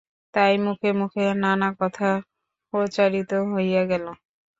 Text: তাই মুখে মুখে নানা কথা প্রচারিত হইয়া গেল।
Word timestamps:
তাই 0.33 0.53
মুখে 0.65 0.89
মুখে 0.99 1.25
নানা 1.43 1.69
কথা 1.79 2.09
প্রচারিত 2.73 3.31
হইয়া 3.51 3.83
গেল। 3.91 4.05